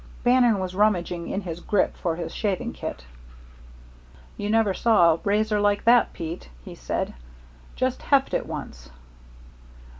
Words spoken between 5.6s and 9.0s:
like that, Pete," he said. "Just heft it once."